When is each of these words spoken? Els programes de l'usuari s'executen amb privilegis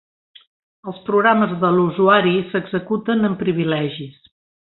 Els 0.91 1.01
programes 1.09 1.53
de 1.63 1.69
l'usuari 1.75 2.33
s'executen 2.55 3.29
amb 3.31 3.41
privilegis 3.45 4.19